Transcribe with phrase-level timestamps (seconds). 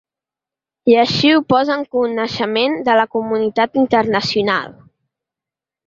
[0.91, 4.71] I així ho posa en coneixement de la comunitat internacional.